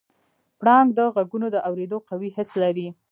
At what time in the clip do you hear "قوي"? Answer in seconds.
2.09-2.29